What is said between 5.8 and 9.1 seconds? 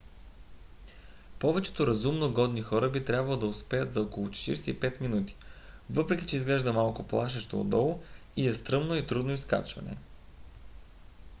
въпреки че изглежда малко плашещо отдолу и е стръмно и